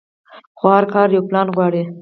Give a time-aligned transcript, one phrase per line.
[0.57, 1.81] خو هر کار يو پلان غواړي.